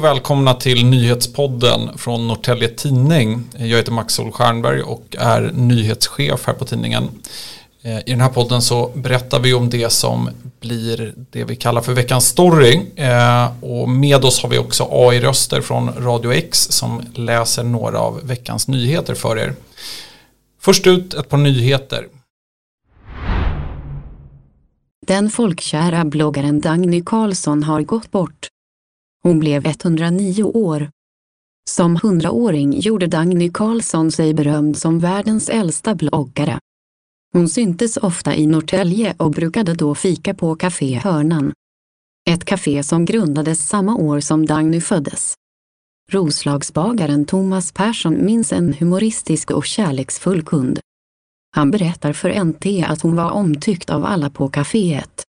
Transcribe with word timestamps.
Och 0.00 0.04
välkomna 0.04 0.54
till 0.54 0.86
nyhetspodden 0.86 1.98
från 1.98 2.28
Norrtälje 2.28 2.68
Tidning. 2.68 3.44
Jag 3.56 3.76
heter 3.76 3.92
Max 3.92 4.20
Stjernberg 4.32 4.82
och 4.82 5.16
är 5.18 5.50
nyhetschef 5.54 6.46
här 6.46 6.54
på 6.54 6.64
tidningen. 6.64 7.08
Eh, 7.82 7.98
I 7.98 8.02
den 8.06 8.20
här 8.20 8.28
podden 8.28 8.62
så 8.62 8.90
berättar 8.94 9.40
vi 9.40 9.54
om 9.54 9.70
det 9.70 9.92
som 9.92 10.30
blir 10.60 11.14
det 11.16 11.44
vi 11.44 11.56
kallar 11.56 11.80
för 11.80 11.92
veckans 11.92 12.26
story. 12.26 12.80
Eh, 12.96 13.64
och 13.64 13.88
med 13.88 14.24
oss 14.24 14.42
har 14.42 14.48
vi 14.48 14.58
också 14.58 14.88
AI-röster 14.90 15.60
från 15.60 15.90
Radio 16.04 16.32
X 16.32 16.58
som 16.58 17.02
läser 17.14 17.64
några 17.64 17.98
av 17.98 18.20
veckans 18.22 18.68
nyheter 18.68 19.14
för 19.14 19.38
er. 19.38 19.54
Först 20.60 20.86
ut 20.86 21.14
ett 21.14 21.28
par 21.28 21.38
nyheter. 21.38 22.06
Den 25.06 25.30
folkkära 25.30 26.04
bloggaren 26.04 26.60
Dagny 26.60 27.02
Carlsson 27.06 27.62
har 27.62 27.82
gått 27.82 28.10
bort. 28.10 28.50
Hon 29.22 29.38
blev 29.38 29.66
109 29.66 30.42
år. 30.42 30.90
Som 31.70 31.96
hundraåring 32.02 32.80
gjorde 32.80 33.06
Dagny 33.06 33.50
Carlsson 33.54 34.12
sig 34.12 34.34
berömd 34.34 34.78
som 34.78 34.98
världens 34.98 35.48
äldsta 35.48 35.94
bloggare. 35.94 36.58
Hon 37.32 37.48
syntes 37.48 37.96
ofta 37.96 38.34
i 38.34 38.46
Norrtälje 38.46 39.14
och 39.18 39.30
brukade 39.30 39.74
då 39.74 39.94
fika 39.94 40.34
på 40.34 40.56
Café 40.56 40.94
Hörnan. 40.94 41.52
Ett 42.30 42.44
café 42.44 42.82
som 42.82 43.04
grundades 43.04 43.68
samma 43.68 43.96
år 43.96 44.20
som 44.20 44.46
Dagny 44.46 44.80
föddes. 44.80 45.34
Roslagsbagaren 46.10 47.24
Thomas 47.24 47.72
Persson 47.72 48.24
minns 48.24 48.52
en 48.52 48.74
humoristisk 48.74 49.50
och 49.50 49.64
kärleksfull 49.64 50.42
kund. 50.42 50.80
Han 51.56 51.70
berättar 51.70 52.12
för 52.12 52.44
NT 52.44 52.84
att 52.88 53.02
hon 53.02 53.16
var 53.16 53.30
omtyckt 53.30 53.90
av 53.90 54.04
alla 54.04 54.30
på 54.30 54.48
kaféet. 54.48 55.22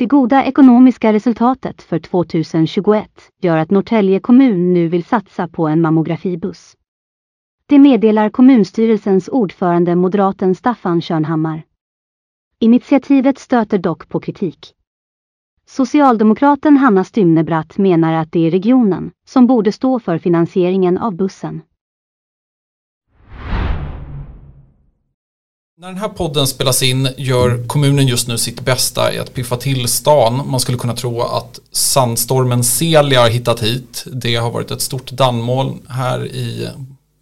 Det 0.00 0.06
goda 0.06 0.44
ekonomiska 0.44 1.12
resultatet 1.12 1.82
för 1.82 1.98
2021 1.98 3.10
gör 3.40 3.56
att 3.56 3.70
Norrtälje 3.70 4.20
kommun 4.20 4.72
nu 4.72 4.88
vill 4.88 5.04
satsa 5.04 5.48
på 5.48 5.68
en 5.68 5.80
mammografibuss. 5.80 6.76
Det 7.66 7.78
meddelar 7.78 8.30
kommunstyrelsens 8.30 9.28
ordförande 9.28 9.96
moderaten 9.96 10.54
Staffan 10.54 11.00
Körnhammar. 11.00 11.62
Initiativet 12.58 13.38
stöter 13.38 13.78
dock 13.78 14.08
på 14.08 14.20
kritik. 14.20 14.74
Socialdemokraten 15.66 16.76
Hanna 16.76 17.04
Stymnebratt 17.04 17.78
menar 17.78 18.12
att 18.12 18.32
det 18.32 18.46
är 18.46 18.50
regionen 18.50 19.10
som 19.26 19.46
borde 19.46 19.72
stå 19.72 19.98
för 19.98 20.18
finansieringen 20.18 20.98
av 20.98 21.16
bussen. 21.16 21.62
När 25.80 25.88
den 25.88 25.98
här 25.98 26.08
podden 26.08 26.46
spelas 26.46 26.82
in 26.82 27.08
gör 27.16 27.66
kommunen 27.66 28.06
just 28.06 28.28
nu 28.28 28.38
sitt 28.38 28.60
bästa 28.60 29.14
i 29.14 29.18
att 29.18 29.34
piffa 29.34 29.56
till 29.56 29.88
stan. 29.88 30.42
Man 30.46 30.60
skulle 30.60 30.78
kunna 30.78 30.96
tro 30.96 31.22
att 31.22 31.60
sandstormen 31.72 32.64
Celia 32.64 33.20
har 33.20 33.28
hittat 33.28 33.62
hit. 33.62 34.04
Det 34.12 34.36
har 34.36 34.50
varit 34.50 34.70
ett 34.70 34.80
stort 34.80 35.10
dammoln 35.10 35.86
här 35.88 36.26
i, 36.26 36.68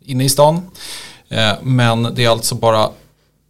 inne 0.05 0.25
i 0.25 0.29
stan. 0.29 0.71
Eh, 1.29 1.53
men 1.63 2.15
det 2.15 2.25
är 2.25 2.29
alltså 2.29 2.55
bara 2.55 2.91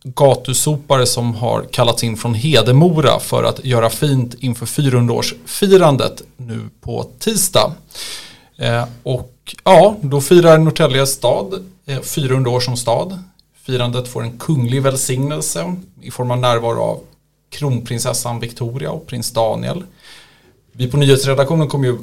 gatusopare 0.04 1.06
som 1.06 1.34
har 1.34 1.64
kallats 1.72 2.04
in 2.04 2.16
från 2.16 2.34
Hedemora 2.34 3.20
för 3.20 3.44
att 3.44 3.64
göra 3.64 3.90
fint 3.90 4.34
inför 4.34 4.66
400-årsfirandet 4.66 6.22
nu 6.36 6.68
på 6.80 7.06
tisdag. 7.18 7.72
Eh, 8.56 8.84
och 9.02 9.54
ja, 9.64 9.96
då 10.00 10.20
firar 10.20 10.58
Norrtälje 10.58 11.06
stad 11.06 11.66
eh, 11.86 12.00
400 12.00 12.50
år 12.50 12.60
som 12.60 12.76
stad. 12.76 13.22
Firandet 13.68 14.08
får 14.08 14.22
en 14.22 14.38
kunglig 14.38 14.82
välsignelse 14.82 15.76
i 16.00 16.10
form 16.10 16.30
av 16.30 16.38
närvaro 16.38 16.80
av 16.80 17.00
kronprinsessan 17.50 18.40
Victoria 18.40 18.90
och 18.90 19.06
prins 19.06 19.32
Daniel. 19.32 19.84
Vi 20.72 20.90
på 20.90 20.96
nyhetsredaktionen 20.96 21.68
kommer 21.68 21.88
ju 21.88 21.98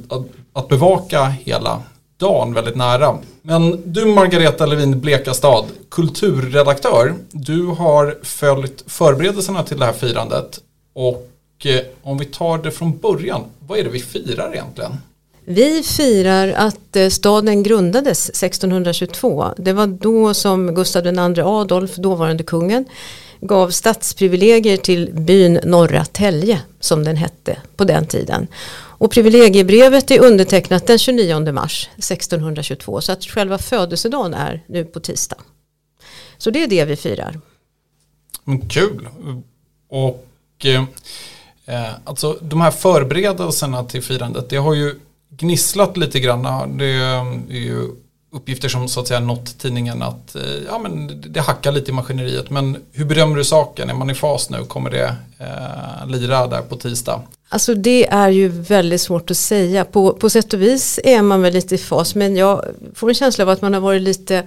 att 0.53 0.67
bevaka 0.67 1.25
hela 1.25 1.81
dagen 2.17 2.53
väldigt 2.53 2.75
nära. 2.75 3.17
Men 3.41 3.93
du 3.93 4.05
Margareta 4.05 4.65
Levin 4.65 4.99
Blekastad, 4.99 5.65
kulturredaktör, 5.89 7.13
du 7.31 7.65
har 7.65 8.17
följt 8.23 8.83
förberedelserna 8.87 9.63
till 9.63 9.79
det 9.79 9.85
här 9.85 9.93
firandet 9.93 10.59
och 10.93 11.31
eh, 11.65 11.81
om 12.03 12.17
vi 12.17 12.25
tar 12.25 12.57
det 12.57 12.71
från 12.71 12.97
början, 12.97 13.43
vad 13.59 13.79
är 13.79 13.83
det 13.83 13.89
vi 13.89 13.99
firar 13.99 14.53
egentligen? 14.53 14.97
Vi 15.47 15.83
firar 15.83 16.47
att 16.47 16.95
eh, 16.95 17.09
staden 17.09 17.63
grundades 17.63 18.29
1622. 18.29 19.53
Det 19.57 19.73
var 19.73 19.87
då 19.87 20.33
som 20.33 20.75
Gustav 20.75 21.07
II 21.07 21.41
Adolf, 21.41 21.95
dåvarande 21.95 22.43
kungen, 22.43 22.85
gav 23.41 23.69
stadsprivilegier 23.69 24.77
till 24.77 25.13
byn 25.13 25.59
Norra 25.63 26.05
Tälje 26.05 26.61
som 26.79 27.03
den 27.03 27.15
hette 27.15 27.57
på 27.75 27.83
den 27.83 28.07
tiden. 28.07 28.47
Och 28.97 29.11
privilegiebrevet 29.11 30.11
är 30.11 30.23
undertecknat 30.23 30.87
den 30.87 30.99
29 30.99 31.51
mars 31.51 31.89
1622 31.97 33.01
så 33.01 33.11
att 33.11 33.25
själva 33.25 33.57
födelsedagen 33.57 34.33
är 34.33 34.63
nu 34.67 34.85
på 34.85 34.99
tisdag. 34.99 35.37
Så 36.37 36.51
det 36.51 36.63
är 36.63 36.67
det 36.67 36.85
vi 36.85 36.95
firar. 36.95 37.39
Men 38.43 38.69
kul. 38.69 39.07
Och 39.89 40.65
eh, 41.65 41.89
alltså 42.03 42.37
de 42.41 42.61
här 42.61 42.71
förberedelserna 42.71 43.83
till 43.83 44.03
firandet 44.03 44.49
det 44.49 44.57
har 44.57 44.73
ju 44.73 44.99
gnisslat 45.37 45.97
lite 45.97 46.19
grann. 46.19 46.77
Det 46.77 46.85
är 46.85 47.23
ju 47.49 47.87
uppgifter 48.35 48.69
som 48.69 48.87
så 48.87 48.99
att 48.99 49.07
säga 49.07 49.19
nått 49.19 49.59
tidningen 49.59 50.01
att 50.01 50.35
eh, 50.35 50.41
ja, 50.67 50.79
men 50.79 51.21
det 51.31 51.39
hackar 51.39 51.71
lite 51.71 51.91
i 51.91 51.93
maskineriet. 51.93 52.49
Men 52.49 52.77
hur 52.91 53.05
bedömer 53.05 53.35
du 53.35 53.43
saken? 53.43 53.89
Är 53.89 53.93
man 53.93 54.09
i 54.09 54.13
fas 54.13 54.49
nu? 54.49 54.63
Kommer 54.63 54.89
det 54.89 55.15
eh, 55.39 56.07
lira 56.07 56.47
där 56.47 56.61
på 56.61 56.75
tisdag? 56.75 57.21
Alltså 57.49 57.73
det 57.73 58.07
är 58.07 58.29
ju 58.29 58.47
väldigt 58.47 59.01
svårt 59.01 59.31
att 59.31 59.37
säga. 59.37 59.85
På, 59.85 60.13
på 60.13 60.29
sätt 60.29 60.53
och 60.53 60.61
vis 60.61 60.99
är 61.03 61.21
man 61.21 61.41
väl 61.41 61.53
lite 61.53 61.75
i 61.75 61.77
fas. 61.77 62.15
Men 62.15 62.35
jag 62.35 62.65
får 62.95 63.09
en 63.09 63.15
känsla 63.15 63.43
av 63.43 63.49
att 63.49 63.61
man 63.61 63.73
har 63.73 63.81
varit 63.81 64.01
lite 64.01 64.43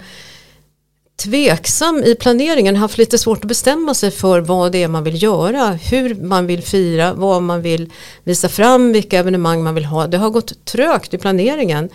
tveksam 1.19 2.03
i 2.03 2.15
planeringen, 2.15 2.75
haft 2.75 2.97
lite 2.97 3.17
svårt 3.17 3.37
att 3.37 3.47
bestämma 3.47 3.93
sig 3.93 4.11
för 4.11 4.39
vad 4.39 4.71
det 4.71 4.83
är 4.83 4.87
man 4.87 5.03
vill 5.03 5.23
göra, 5.23 5.67
hur 5.71 6.15
man 6.15 6.47
vill 6.47 6.61
fira, 6.61 7.13
vad 7.13 7.43
man 7.43 7.61
vill 7.61 7.91
visa 8.23 8.49
fram, 8.49 8.91
vilka 8.91 9.19
evenemang 9.19 9.63
man 9.63 9.75
vill 9.75 9.85
ha. 9.85 10.07
Det 10.07 10.17
har 10.17 10.29
gått 10.29 10.65
trögt 10.65 11.13
i 11.13 11.17
planeringen 11.17 11.89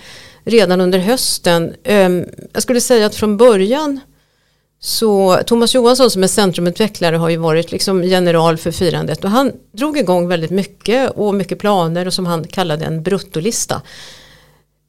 redan 0.44 0.80
under 0.80 0.98
hösten. 0.98 1.74
Ehm, 1.84 2.24
jag 2.52 2.62
skulle 2.62 2.80
säga 2.80 3.06
att 3.06 3.14
från 3.14 3.36
början 3.36 4.00
så 4.80 5.38
Thomas 5.46 5.74
Johansson 5.74 6.10
som 6.10 6.22
är 6.22 6.26
centrumutvecklare 6.26 7.16
har 7.16 7.28
ju 7.28 7.36
varit 7.36 7.72
liksom 7.72 8.04
general 8.04 8.56
för 8.56 8.70
firandet 8.70 9.24
och 9.24 9.30
han 9.30 9.52
drog 9.72 9.98
igång 9.98 10.28
väldigt 10.28 10.50
mycket 10.50 11.10
och 11.10 11.34
mycket 11.34 11.58
planer 11.58 12.06
och 12.06 12.14
som 12.14 12.26
han 12.26 12.44
kallade 12.44 12.84
en 12.84 13.02
bruttolista 13.02 13.82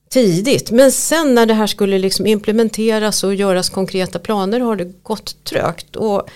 tidigt. 0.10 0.72
Men 0.72 0.92
sen 0.92 1.36
när 1.36 1.46
det 1.46 1.54
här 1.54 1.68
skulle 1.68 2.00
liksom 2.00 2.28
implementeras 2.28 3.24
och 3.24 3.36
göras 3.36 3.70
konkreta 3.70 4.20
planer 4.20 4.60
har 4.60 4.76
det 4.76 5.04
gått 5.04 5.44
trögt. 5.44 5.96
Och 5.96 6.30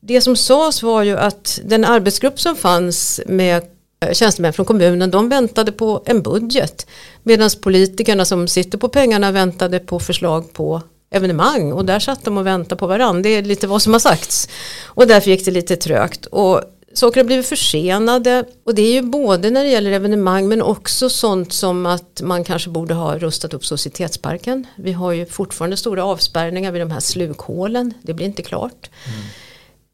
det 0.00 0.20
som 0.20 0.36
sades 0.36 0.82
var 0.82 1.02
ju 1.02 1.18
att 1.18 1.60
den 1.64 1.84
arbetsgrupp 1.84 2.40
som 2.40 2.56
fanns 2.56 3.20
med 3.26 3.62
eh, 4.04 4.12
tjänstemän 4.12 4.52
från 4.52 4.66
kommunen 4.66 5.10
de 5.10 5.28
väntade 5.28 5.72
på 5.72 6.02
en 6.06 6.22
budget. 6.22 6.86
Medan 7.22 7.50
politikerna 7.62 8.24
som 8.24 8.48
sitter 8.48 8.78
på 8.78 8.88
pengarna 8.88 9.32
väntade 9.32 9.78
på 9.78 10.00
förslag 10.00 10.52
på 10.52 10.82
evenemang 11.10 11.72
och 11.72 11.84
där 11.84 11.98
satt 11.98 12.24
de 12.24 12.38
och 12.38 12.46
väntade 12.46 12.78
på 12.78 12.86
varandra. 12.86 13.22
Det 13.22 13.28
är 13.28 13.42
lite 13.42 13.66
vad 13.66 13.82
som 13.82 13.92
har 13.92 14.00
sagts. 14.00 14.48
Och 14.84 15.06
därför 15.06 15.30
gick 15.30 15.44
det 15.44 15.50
lite 15.50 15.76
trögt. 15.76 16.26
Och 16.26 16.62
saker 16.94 17.20
har 17.20 17.26
blivit 17.26 17.46
försenade 17.46 18.44
och 18.64 18.74
det 18.74 18.82
är 18.82 18.92
ju 18.92 19.02
både 19.02 19.50
när 19.50 19.64
det 19.64 19.70
gäller 19.70 19.90
evenemang 19.90 20.48
men 20.48 20.62
också 20.62 21.10
sånt 21.10 21.52
som 21.52 21.86
att 21.86 22.20
man 22.22 22.44
kanske 22.44 22.70
borde 22.70 22.94
ha 22.94 23.18
rustat 23.18 23.54
upp 23.54 23.64
Societetsparken. 23.64 24.66
Vi 24.76 24.92
har 24.92 25.12
ju 25.12 25.26
fortfarande 25.26 25.76
stora 25.76 26.04
avspärrningar 26.04 26.72
vid 26.72 26.80
de 26.80 26.90
här 26.90 27.00
slukhålen, 27.00 27.94
det 28.02 28.14
blir 28.14 28.26
inte 28.26 28.42
klart. 28.42 28.90
Mm. 29.06 29.28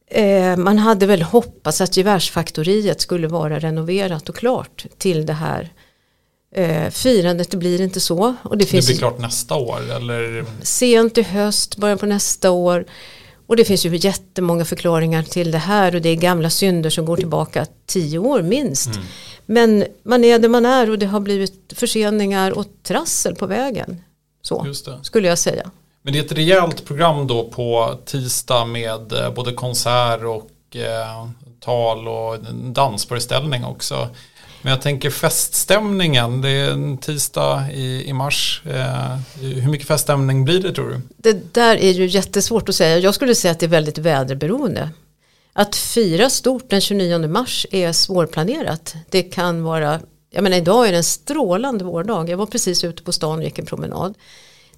Eh, 0.07 0.57
man 0.57 0.79
hade 0.79 1.07
väl 1.07 1.23
hoppats 1.23 1.81
att 1.81 1.97
gevärsfaktoriet 1.97 3.01
skulle 3.01 3.29
vara 3.29 3.59
renoverat 3.59 4.29
och 4.29 4.37
klart 4.37 4.87
till 4.99 5.27
det 5.27 5.33
här 5.33 5.73
eh, 6.55 6.91
firandet, 6.91 7.51
det 7.51 7.57
blir 7.57 7.81
inte 7.81 8.01
så. 8.01 8.35
Och 8.43 8.59
det, 8.59 8.65
det 8.65 8.87
blir 8.87 8.99
klart 8.99 9.19
nästa 9.19 9.55
år? 9.55 9.91
Eller? 9.91 10.45
Sent 10.63 11.19
i 11.19 11.23
höst, 11.23 11.77
början 11.77 11.99
på 11.99 12.07
nästa 12.07 12.51
år. 12.51 12.85
Och 13.47 13.57
det 13.57 13.65
finns 13.65 13.87
ju 13.87 13.97
jättemånga 13.97 14.65
förklaringar 14.65 15.23
till 15.23 15.51
det 15.51 15.59
här 15.59 15.95
och 15.95 16.03
det 16.03 16.09
är 16.09 16.17
gamla 16.17 16.51
synder 16.51 16.91
som 16.91 17.05
går 17.05 17.17
tillbaka 17.17 17.67
tio 17.87 18.19
år 18.19 18.43
minst. 18.43 18.87
Mm. 18.87 19.03
Men 19.47 19.85
man 20.03 20.25
är 20.25 20.39
där 20.39 20.49
man 20.49 20.67
är 20.67 20.91
och 20.91 20.99
det 20.99 21.07
har 21.07 21.21
blivit 21.21 21.73
förseningar 21.77 22.59
och 22.59 22.67
trassel 22.83 23.35
på 23.35 23.47
vägen. 23.47 24.03
Så 24.43 24.67
skulle 25.03 25.29
jag 25.29 25.39
säga. 25.39 25.71
Men 26.03 26.13
det 26.13 26.19
är 26.19 26.25
ett 26.25 26.33
rejält 26.33 26.85
program 26.85 27.27
då 27.27 27.45
på 27.45 27.99
tisdag 28.05 28.65
med 28.65 29.13
eh, 29.13 29.31
både 29.31 29.53
konsert 29.53 30.21
och 30.23 30.77
eh, 30.77 31.29
tal 31.61 32.09
och 32.09 32.39
dansföreställning 32.55 33.65
också. 33.65 34.09
Men 34.65 34.71
jag 34.71 34.83
tänker 34.83 35.11
feststämningen, 35.11 36.41
det 36.41 36.49
är 36.49 36.71
en 36.71 36.99
tisdag 36.99 37.73
i, 37.73 38.09
i 38.09 38.13
mars. 38.13 38.63
Eh, 38.67 39.17
hur 39.41 39.71
mycket 39.71 39.89
feststämning 39.89 40.45
blir 40.45 40.61
det 40.61 40.73
tror 40.73 40.89
du? 40.91 41.01
Det 41.17 41.55
där 41.55 41.77
är 41.77 41.91
ju 41.91 42.07
jättesvårt 42.07 42.69
att 42.69 42.75
säga. 42.75 42.99
Jag 42.99 43.15
skulle 43.15 43.35
säga 43.35 43.53
att 43.53 43.61
det 43.61 43.67
är 43.67 43.71
väldigt 43.71 43.99
väderberoende. 43.99 44.91
Att 45.53 45.77
fira 45.77 46.31
stort 46.31 46.71
den 46.71 46.81
29 46.81 47.29
mars 47.29 47.67
är 47.71 47.93
svårplanerat. 47.93 48.95
Det 49.11 49.23
kan 49.23 49.63
vara, 49.63 50.01
jag 50.31 50.43
menar 50.43 50.57
idag 50.57 50.89
är 50.89 50.93
det 50.93 50.99
en 50.99 51.05
strålande 51.05 51.85
vårdag. 51.85 52.31
Jag 52.31 52.37
var 52.37 52.47
precis 52.47 52.85
ute 52.85 53.03
på 53.03 53.13
stan 53.13 53.39
och 53.39 53.45
gick 53.45 53.59
en 53.59 53.67
promenad. 53.67 54.15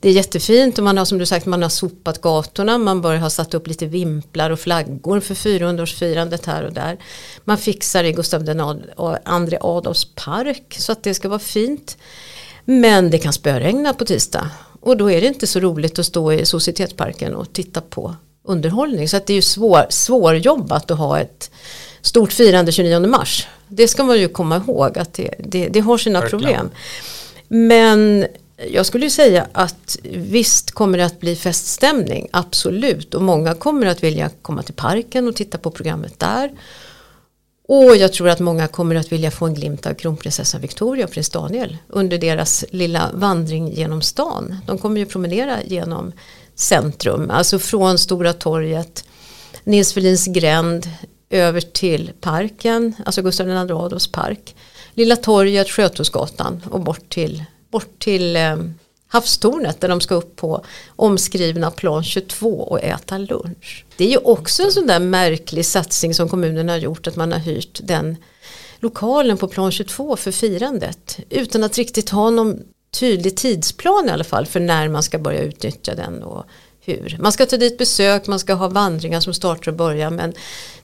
Det 0.01 0.09
är 0.09 0.13
jättefint 0.13 0.79
och 0.79 0.85
man 0.85 0.99
har 0.99 1.05
som 1.05 1.19
du 1.19 1.27
sagt 1.27 1.47
man 1.47 1.63
har 1.63 1.69
sopat 1.69 2.21
gatorna, 2.21 2.79
man 2.79 3.01
börjar 3.01 3.21
ha 3.21 3.31
satt 3.31 3.55
upp 3.55 3.67
lite 3.67 3.87
vimplar 3.87 4.51
och 4.51 4.61
flaggor 4.61 5.21
för 5.21 5.35
400-årsfirandet 5.35 6.47
här 6.47 6.65
och 6.65 6.73
där. 6.73 6.99
Man 7.45 7.59
fixar 7.59 8.05
i 8.05 8.13
Gustav 8.13 8.49
II 8.49 9.59
Adolfs 9.61 10.05
park 10.15 10.77
så 10.79 10.93
att 10.93 11.03
det 11.03 11.15
ska 11.15 11.29
vara 11.29 11.39
fint. 11.39 11.97
Men 12.65 13.11
det 13.11 13.19
kan 13.19 13.33
spöregna 13.33 13.95
på 13.95 14.05
tisdag 14.05 14.51
och 14.81 14.97
då 14.97 15.11
är 15.11 15.21
det 15.21 15.27
inte 15.27 15.47
så 15.47 15.61
roligt 15.61 15.99
att 15.99 16.07
stå 16.07 16.33
i 16.33 16.47
Societetsparken 16.47 17.35
och 17.35 17.53
titta 17.53 17.81
på 17.81 18.17
underhållning. 18.45 19.09
Så 19.09 19.17
att 19.17 19.27
det 19.27 19.33
är 19.33 19.35
ju 19.35 19.43
svår, 19.43 19.87
svårjobbat 19.89 20.91
att 20.91 20.99
ha 20.99 21.21
ett 21.21 21.51
stort 22.01 22.33
firande 22.33 22.73
29 22.73 23.01
mars. 23.01 23.47
Det 23.69 23.89
ska 23.89 24.05
man 24.05 24.19
ju 24.19 24.29
komma 24.29 24.57
ihåg 24.57 24.99
att 24.99 25.13
det, 25.15 25.35
det, 25.39 25.69
det 25.69 25.81
har 25.81 25.99
sina 25.99 26.21
Verkligen. 26.21 26.41
problem. 26.41 26.71
Men 27.49 28.27
jag 28.57 28.87
skulle 28.87 29.11
säga 29.11 29.47
att 29.53 29.99
visst 30.13 30.71
kommer 30.71 30.99
det 30.99 31.07
att 31.07 31.21
bli 31.21 31.37
feststämning, 31.37 32.29
absolut. 32.31 33.15
Och 33.15 33.23
många 33.23 33.55
kommer 33.55 33.87
att 33.87 34.03
vilja 34.03 34.31
komma 34.43 34.63
till 34.63 34.75
parken 34.75 35.29
och 35.29 35.37
titta 35.37 35.59
på 35.59 35.71
programmet 35.71 36.19
där. 36.19 36.51
Och 37.69 37.97
jag 37.97 38.13
tror 38.13 38.29
att 38.29 38.41
många 38.41 38.69
kommer 38.69 38.95
att 38.95 39.13
vilja 39.13 39.31
få 39.31 39.47
en 39.47 39.55
glimt 39.55 39.87
av 39.87 39.95
kronprinsessan 39.95 40.61
Victoria 40.61 41.05
och 41.05 41.11
prins 41.11 41.31
Daniel 41.31 41.77
under 41.89 42.19
deras 42.19 42.65
lilla 42.71 43.11
vandring 43.15 43.73
genom 43.73 44.03
stan. 44.03 44.57
De 44.67 44.79
kommer 44.79 44.99
ju 44.99 45.07
promenera 45.07 45.63
genom 45.63 46.13
centrum, 46.55 47.31
alltså 47.31 47.59
från 47.59 47.99
Stora 47.99 48.33
torget, 48.33 49.05
Nils 49.65 49.93
Ferlins 49.93 50.27
gränd 50.27 50.89
över 51.31 51.61
till 51.61 52.11
parken, 52.21 52.95
alltså 53.05 53.23
Gustav 53.23 53.49
II 53.49 53.55
Adolfs 53.57 54.13
park, 54.13 54.57
Lilla 54.95 55.17
torget, 55.17 55.71
Sjötorgsgatan 55.71 56.63
och 56.71 56.81
bort 56.81 57.09
till, 57.09 57.45
bort 57.71 57.99
till 57.99 58.37
eh, 58.37 58.57
havstornet 59.09 59.81
där 59.81 59.89
de 59.89 60.01
ska 60.01 60.15
upp 60.15 60.37
på 60.37 60.65
omskrivna 60.97 61.71
plan 61.71 62.05
22 62.05 62.49
och 62.49 62.85
äta 62.85 63.19
lunch. 63.19 63.85
Det 63.97 64.05
är 64.05 64.11
ju 64.11 64.17
också 64.17 64.63
en 64.63 64.73
sån 64.73 64.87
där 64.87 65.01
märklig 65.01 65.67
satsning 65.67 66.15
som 66.15 66.29
kommunen 66.29 66.69
har 66.69 66.77
gjort 66.77 67.07
att 67.07 67.17
man 67.17 67.33
har 67.33 67.39
hyrt 67.39 67.81
den 67.83 68.17
lokalen 68.81 69.37
på 69.37 69.49
plan 69.49 69.73
22 69.73 70.17
för 70.17 70.33
firandet 70.33 71.19
utan 71.31 71.65
att 71.65 71.79
riktigt 71.79 72.11
ha 72.11 72.31
någon 72.31 72.59
tydlig 72.91 73.37
tidsplan 73.37 74.09
i 74.09 74.11
alla 74.11 74.25
fall 74.25 74.47
för 74.47 74.61
när 74.61 74.89
man 74.89 75.03
ska 75.03 75.19
börja 75.19 75.41
utnyttja 75.41 75.95
den 75.95 76.23
och 76.23 76.45
hur. 76.81 77.17
Man 77.21 77.33
ska 77.33 77.47
ta 77.47 77.57
dit 77.57 77.79
besök, 77.79 78.27
man 78.27 78.39
ska 78.39 78.55
ha 78.55 78.69
vandringar 78.69 79.21
som 79.21 79.35
startar 79.35 79.73
och 79.73 79.77
börjar 79.77 80.11
men 80.11 80.33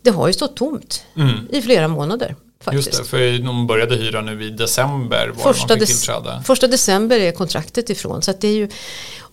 det 0.02 0.10
har 0.10 0.26
ju 0.26 0.32
stått 0.32 0.56
tomt 0.56 1.04
mm. 1.16 1.48
i 1.50 1.62
flera 1.62 1.88
månader. 1.88 2.36
Faktiskt. 2.62 2.86
Just 2.86 2.98
det, 2.98 3.08
för 3.08 3.44
de 3.44 3.66
började 3.66 3.96
hyra 3.96 4.20
nu 4.20 4.44
i 4.44 4.50
december 4.50 5.32
var 5.34 5.52
första 5.52 5.68
man 5.68 5.86
fick 5.86 5.88
tillträde. 5.88 6.42
Första 6.44 6.66
december 6.66 7.20
är 7.20 7.32
kontraktet 7.32 7.90
ifrån 7.90 8.22
så 8.22 8.32
det 8.40 8.48
är 8.48 8.54
ju 8.54 8.68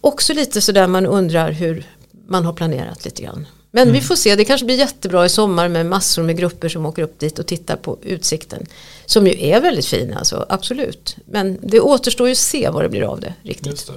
också 0.01 0.33
lite 0.33 0.61
sådär 0.61 0.87
man 0.87 1.05
undrar 1.05 1.51
hur 1.51 1.83
man 2.27 2.45
har 2.45 2.53
planerat 2.53 3.05
lite 3.05 3.23
grann. 3.23 3.47
Men 3.71 3.83
mm. 3.83 3.93
vi 3.93 4.01
får 4.01 4.15
se, 4.15 4.35
det 4.35 4.45
kanske 4.45 4.65
blir 4.65 4.77
jättebra 4.77 5.25
i 5.25 5.29
sommar 5.29 5.69
med 5.69 5.85
massor 5.85 6.23
med 6.23 6.37
grupper 6.37 6.69
som 6.69 6.85
åker 6.85 7.03
upp 7.03 7.19
dit 7.19 7.39
och 7.39 7.45
tittar 7.47 7.75
på 7.75 7.97
utsikten. 8.01 8.65
Som 9.05 9.27
ju 9.27 9.45
är 9.45 9.61
väldigt 9.61 9.85
fin 9.85 10.13
alltså, 10.13 10.45
absolut. 10.49 11.15
Men 11.25 11.59
det 11.61 11.79
återstår 11.79 12.27
ju 12.27 12.31
att 12.31 12.37
se 12.37 12.69
vad 12.69 12.83
det 12.83 12.89
blir 12.89 13.03
av 13.03 13.19
det 13.19 13.33
riktigt. 13.43 13.87
Det. 13.87 13.93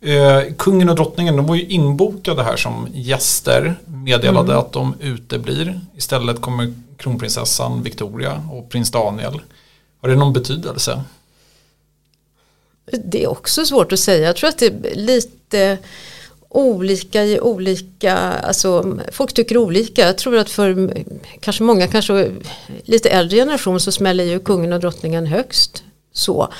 Eh, 0.00 0.54
kungen 0.58 0.88
och 0.88 0.96
drottningen 0.96 1.36
de 1.36 1.46
var 1.46 1.56
ju 1.56 1.66
inbokade 1.66 2.42
här 2.42 2.56
som 2.56 2.88
gäster. 2.92 3.74
Meddelade 3.86 4.52
mm. 4.52 4.58
att 4.58 4.72
de 4.72 4.94
uteblir. 5.00 5.80
Istället 5.96 6.40
kommer 6.40 6.74
kronprinsessan 6.96 7.82
Victoria 7.82 8.42
och 8.52 8.70
prins 8.70 8.90
Daniel. 8.90 9.40
Har 10.00 10.08
det 10.08 10.16
någon 10.16 10.32
betydelse? 10.32 11.02
Det 13.04 13.24
är 13.24 13.30
också 13.30 13.64
svårt 13.64 13.92
att 13.92 13.98
säga. 13.98 14.26
Jag 14.26 14.36
tror 14.36 14.48
att 14.48 14.58
det 14.58 14.66
är 14.66 14.94
lite 14.94 15.78
olika 16.48 17.24
i 17.24 17.40
olika, 17.40 18.16
alltså 18.16 18.98
folk 19.12 19.32
tycker 19.32 19.56
olika. 19.56 20.06
Jag 20.06 20.18
tror 20.18 20.36
att 20.36 20.50
för 20.50 20.90
kanske 21.40 21.62
många, 21.62 21.86
kanske 21.86 22.32
lite 22.84 23.10
äldre 23.10 23.36
generation 23.36 23.80
så 23.80 23.92
smäller 23.92 24.24
ju 24.24 24.38
kungen 24.40 24.72
och 24.72 24.80
drottningen 24.80 25.26
högst. 25.26 25.84
Så. 26.12 26.52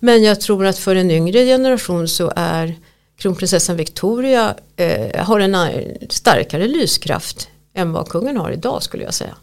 Men 0.00 0.22
jag 0.22 0.40
tror 0.40 0.66
att 0.66 0.78
för 0.78 0.96
en 0.96 1.10
yngre 1.10 1.44
generation 1.44 2.08
så 2.08 2.32
är 2.36 2.74
kronprinsessan 3.16 3.76
Victoria 3.76 4.54
eh, 4.76 5.24
har 5.24 5.40
en 5.40 5.56
starkare 6.10 6.68
lyskraft 6.68 7.48
än 7.74 7.92
vad 7.92 8.08
kungen 8.08 8.36
har 8.36 8.50
idag 8.50 8.82
skulle 8.82 9.04
jag 9.04 9.14
säga. 9.14 9.36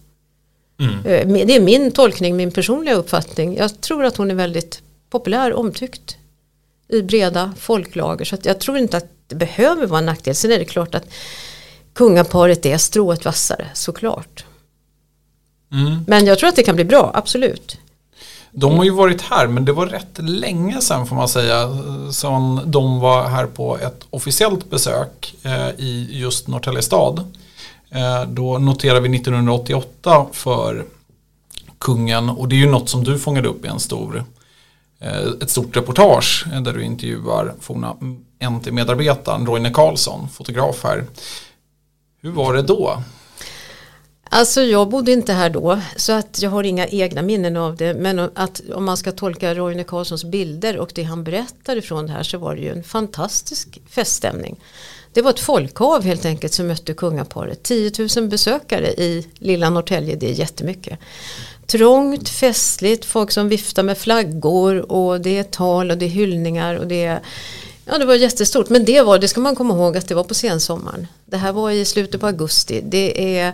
Mm. 0.80 0.96
Eh, 1.06 1.46
det 1.46 1.56
är 1.56 1.62
min 1.62 1.92
tolkning, 1.92 2.36
min 2.36 2.52
personliga 2.52 2.96
uppfattning. 2.96 3.58
Jag 3.58 3.81
tror 3.81 4.06
att 4.06 4.18
hon 4.18 4.31
är 4.31 4.36
väldigt 4.36 4.81
populär, 5.10 5.54
omtyckt 5.54 6.18
i 6.88 7.02
breda 7.02 7.54
folklager. 7.58 8.25
Så 8.25 8.38
jag 8.44 8.60
tror 8.60 8.78
inte 8.78 8.98
att 8.98 9.08
det 9.28 9.36
behöver 9.36 9.88
vara 9.88 10.00
en 10.00 10.06
nackdel. 10.06 10.36
Sen 10.36 10.52
är 10.52 10.60
det 10.60 10.66
klart 10.66 10.96
att 10.96 11.06
kungaparet 11.94 12.66
är 12.66 12.78
strået 12.78 13.25
vassare, 13.25 13.68
såklart. 13.74 14.46
Mm. 15.72 16.04
Men 16.08 16.25
jag 16.25 16.40
tror 16.40 16.50
att 16.50 16.56
det 16.56 16.63
kan 16.63 16.75
bli 16.75 16.86
bra, 16.86 17.12
absolut. 17.13 17.78
De 18.51 18.77
har 18.77 18.83
ju 18.83 18.92
varit 18.92 19.21
här 19.21 19.48
men 19.48 19.65
det 19.65 19.74
var 19.74 19.86
rätt 19.86 20.19
länge 20.19 20.81
sedan 20.81 21.07
får 21.07 21.15
man 21.15 21.30
säga 21.30 21.69
som 22.12 22.62
de 22.65 23.00
var 23.00 23.30
här 23.30 23.45
på 23.45 23.77
ett 23.77 24.03
officiellt 24.09 24.69
besök 24.69 25.36
eh, 25.44 25.69
i 25.69 26.07
just 26.12 26.48
Norrtälje 26.48 26.81
stad. 26.81 27.33
Eh, 27.89 28.24
då 28.27 28.57
noterar 28.57 29.00
vi 29.00 29.15
1988 29.15 30.25
för 30.31 30.86
kungen 31.80 32.30
och 32.30 32.48
det 32.48 32.56
är 32.56 32.57
ju 32.57 32.71
något 32.71 32.89
som 32.89 33.03
du 33.03 33.19
fångade 33.19 33.48
upp 33.48 33.65
i 33.65 33.68
en 33.68 33.80
stor, 33.80 34.24
eh, 35.00 35.27
ett 35.42 35.50
stort 35.50 35.77
reportage 35.77 36.45
eh, 36.53 36.62
där 36.62 36.74
du 36.74 36.83
intervjuar 36.83 37.53
forna 37.59 37.95
NT-medarbetaren 38.39 39.45
Roine 39.45 39.74
Karlsson, 39.74 40.30
fotograf 40.30 40.83
här. 40.83 41.06
Hur 42.21 42.31
var 42.31 42.53
det 42.53 42.62
då? 42.62 43.03
Alltså 44.33 44.62
jag 44.62 44.89
bodde 44.89 45.12
inte 45.12 45.33
här 45.33 45.50
då 45.50 45.80
så 45.95 46.12
att 46.12 46.42
jag 46.42 46.50
har 46.50 46.63
inga 46.63 46.88
egna 46.88 47.22
minnen 47.22 47.58
av 47.58 47.75
det. 47.75 47.94
Men 47.94 48.20
att 48.20 48.62
om 48.74 48.86
man 48.86 48.98
ska 48.98 49.12
tolka 49.12 49.55
Roine 49.55 49.84
Carlssons 49.84 50.24
bilder 50.24 50.77
och 50.77 50.91
det 50.96 51.03
han 51.03 51.24
berättar 51.24 51.75
ifrån 51.75 52.05
det 52.05 52.12
här 52.12 52.24
så 52.24 52.38
var 52.38 52.55
det 52.55 52.62
ju 52.62 52.72
en 52.72 52.84
fantastisk 52.84 53.82
feststämning. 53.89 54.60
Det 55.13 55.22
var 55.22 55.29
ett 55.29 55.39
folkhav 55.39 56.03
helt 56.03 56.25
enkelt 56.25 56.53
som 56.53 56.67
mötte 56.67 56.94
kungaparet. 56.94 57.63
10 57.63 57.91
000 58.17 58.27
besökare 58.27 58.88
i 58.88 59.27
lilla 59.39 59.70
Norrtälje, 59.70 60.15
det 60.15 60.29
är 60.29 60.34
jättemycket. 60.34 61.00
Trångt, 61.65 62.29
festligt, 62.29 63.05
folk 63.05 63.32
som 63.32 63.50
viftar 63.50 63.84
med 63.84 63.98
flaggor 63.98 64.91
och 64.91 65.22
det 65.22 65.38
är 65.38 65.44
tal 65.44 65.91
och 65.91 65.98
det 65.98 66.05
är 66.05 66.10
hyllningar 66.10 66.75
och 66.75 66.88
det 66.88 67.03
är 67.03 67.20
Ja 67.86 67.98
det 67.98 68.05
var 68.05 68.15
jättestort 68.15 68.70
men 68.70 68.86
det 68.86 69.01
var, 69.01 69.20
det 69.20 69.27
ska 69.27 69.41
man 69.41 69.55
komma 69.55 69.74
ihåg 69.74 69.98
att 69.98 70.08
det 70.08 70.15
var 70.15 70.24
på 70.24 70.34
sensommaren. 70.34 71.08
Det 71.25 71.38
här 71.38 71.51
var 71.51 71.72
i 71.72 71.86
slutet 71.86 72.22
på 72.22 72.27
augusti. 72.27 72.82
Det 72.84 73.39
är 73.39 73.53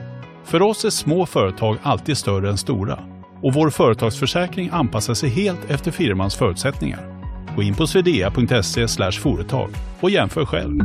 För 0.45 0.61
oss 0.61 0.85
är 0.85 0.89
små 0.89 1.25
företag 1.25 1.77
alltid 1.83 2.17
större 2.17 2.49
än 2.49 2.57
stora 2.57 2.99
och 3.43 3.53
vår 3.53 3.69
företagsförsäkring 3.69 4.69
anpassar 4.73 5.13
sig 5.13 5.29
helt 5.29 5.69
efter 5.69 5.91
firmans 5.91 6.35
förutsättningar. 6.35 7.21
Gå 7.55 7.63
in 7.63 7.75
på 7.75 7.87
swedea.se 7.87 8.87
företag 9.11 9.69
och 9.99 10.09
jämför 10.09 10.45
själv. 10.45 10.79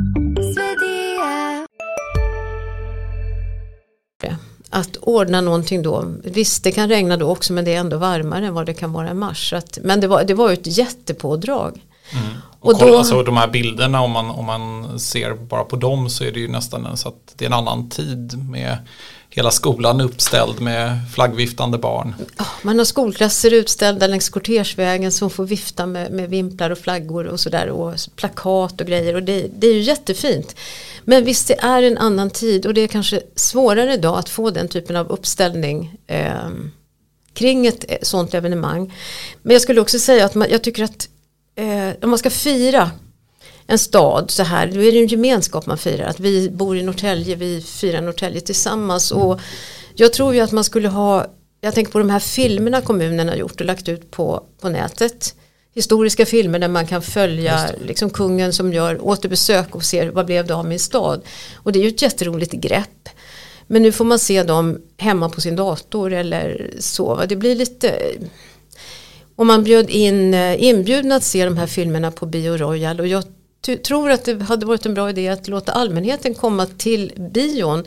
Att 4.69 4.97
ordna 4.97 5.41
någonting 5.41 5.81
då, 5.81 6.05
visst 6.23 6.63
det 6.63 6.71
kan 6.71 6.89
regna 6.89 7.17
då 7.17 7.29
också 7.29 7.53
men 7.53 7.65
det 7.65 7.73
är 7.73 7.79
ändå 7.79 7.97
varmare 7.97 8.47
än 8.47 8.53
vad 8.53 8.65
det 8.65 8.73
kan 8.73 8.93
vara 8.93 9.11
i 9.11 9.13
mars. 9.13 9.53
Att, 9.53 9.77
men 9.83 9.99
det 9.99 10.07
var, 10.07 10.23
det 10.23 10.33
var 10.33 10.51
ett 10.51 10.77
jättepådrag. 10.77 11.81
Mm. 12.11 12.25
Och, 12.59 12.71
och 12.71 12.79
kolla, 12.79 12.91
då, 12.91 12.97
alltså, 12.97 13.23
de 13.23 13.37
här 13.37 13.47
bilderna 13.47 14.01
om 14.01 14.11
man, 14.11 14.29
om 14.29 14.45
man 14.45 14.99
ser 14.99 15.33
bara 15.33 15.63
på 15.63 15.75
dem 15.75 16.09
så 16.09 16.23
är 16.23 16.31
det 16.31 16.39
ju 16.39 16.47
nästan 16.47 16.97
så 16.97 17.09
att 17.09 17.33
det 17.35 17.45
är 17.45 17.47
en 17.47 17.53
annan 17.53 17.89
tid 17.89 18.49
med 18.49 18.77
hela 19.37 19.51
skolan 19.51 20.01
uppställd 20.01 20.61
med 20.61 20.99
flaggviftande 21.13 21.77
barn. 21.77 22.15
Man 22.61 22.77
har 22.77 22.85
skolklasser 22.85 23.53
utställda 23.53 24.07
längs 24.07 24.29
kortegevägen 24.29 25.11
som 25.11 25.29
får 25.29 25.45
vifta 25.45 25.85
med, 25.85 26.11
med 26.11 26.29
vimplar 26.29 26.69
och 26.69 26.77
flaggor 26.77 27.25
och 27.25 27.39
sådär 27.39 27.69
och 27.69 27.93
plakat 28.15 28.81
och 28.81 28.87
grejer 28.87 29.15
och 29.15 29.23
det, 29.23 29.47
det 29.57 29.67
är 29.67 29.73
ju 29.73 29.81
jättefint. 29.81 30.55
Men 31.03 31.25
visst 31.25 31.47
det 31.47 31.59
är 31.59 31.83
en 31.83 31.97
annan 31.97 32.29
tid 32.29 32.65
och 32.65 32.73
det 32.73 32.81
är 32.81 32.87
kanske 32.87 33.21
svårare 33.35 33.93
idag 33.93 34.19
att 34.19 34.29
få 34.29 34.49
den 34.49 34.67
typen 34.67 34.95
av 34.95 35.11
uppställning 35.11 35.97
eh, 36.07 36.49
kring 37.33 37.67
ett 37.67 37.85
eh, 37.87 37.97
sånt 38.01 38.33
evenemang. 38.33 38.93
Men 39.41 39.53
jag 39.53 39.61
skulle 39.61 39.81
också 39.81 39.99
säga 39.99 40.25
att 40.25 40.35
man, 40.35 40.47
jag 40.49 40.63
tycker 40.63 40.83
att 40.83 41.09
eh, 41.55 42.03
om 42.03 42.09
man 42.09 42.19
ska 42.19 42.29
fira 42.29 42.91
en 43.67 43.79
stad 43.79 44.31
så 44.31 44.43
här, 44.43 44.67
då 44.67 44.83
är 44.83 44.91
det 44.91 44.99
en 44.99 45.07
gemenskap 45.07 45.65
man 45.65 45.77
firar. 45.77 46.07
Att 46.07 46.19
vi 46.19 46.49
bor 46.49 46.77
i 46.77 46.83
Norrtälje, 46.83 47.35
vi 47.35 47.61
firar 47.61 48.01
Norrtälje 48.01 48.41
tillsammans. 48.41 49.11
Och 49.11 49.39
jag 49.95 50.13
tror 50.13 50.33
ju 50.33 50.39
att 50.39 50.51
man 50.51 50.63
skulle 50.63 50.87
ha, 50.87 51.25
jag 51.61 51.75
tänker 51.75 51.91
på 51.91 51.99
de 51.99 52.09
här 52.09 52.19
filmerna 52.19 52.81
kommunen 52.81 53.29
har 53.29 53.35
gjort 53.35 53.61
och 53.61 53.67
lagt 53.67 53.89
ut 53.89 54.11
på, 54.11 54.43
på 54.61 54.69
nätet. 54.69 55.35
Historiska 55.73 56.25
filmer 56.25 56.59
där 56.59 56.67
man 56.67 56.87
kan 56.87 57.01
följa 57.01 57.69
liksom 57.85 58.09
kungen 58.09 58.53
som 58.53 58.73
gör 58.73 59.07
återbesök 59.07 59.75
och 59.75 59.83
ser 59.83 60.09
vad 60.09 60.25
blev 60.25 60.47
det 60.47 60.55
av 60.55 60.65
min 60.65 60.79
stad. 60.79 61.21
Och 61.55 61.71
det 61.71 61.79
är 61.79 61.83
ju 61.83 61.89
ett 61.89 62.01
jätteroligt 62.01 62.51
grepp. 62.51 63.09
Men 63.67 63.81
nu 63.81 63.91
får 63.91 64.05
man 64.05 64.19
se 64.19 64.43
dem 64.43 64.81
hemma 64.97 65.29
på 65.29 65.41
sin 65.41 65.55
dator 65.55 66.13
eller 66.13 66.71
så. 66.79 67.25
Det 67.25 67.35
blir 67.35 67.55
lite 67.55 68.11
och 69.35 69.45
man 69.45 69.63
bjöd 69.63 69.89
in 69.89 70.33
eh, 70.33 70.63
inbjudna 70.63 71.15
att 71.15 71.23
se 71.23 71.45
de 71.45 71.57
här 71.57 71.67
filmerna 71.67 72.11
på 72.11 72.25
Bio 72.25 72.57
Royal 72.57 72.99
och 72.99 73.07
jag 73.07 73.23
tror 73.75 74.11
att 74.11 74.25
det 74.25 74.43
hade 74.43 74.65
varit 74.65 74.85
en 74.85 74.93
bra 74.93 75.09
idé 75.09 75.27
att 75.29 75.47
låta 75.47 75.71
allmänheten 75.71 76.35
komma 76.35 76.65
till 76.65 77.13
bion. 77.33 77.83